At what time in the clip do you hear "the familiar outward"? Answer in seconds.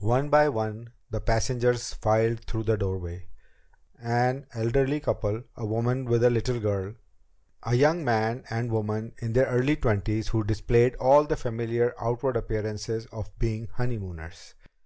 11.24-12.36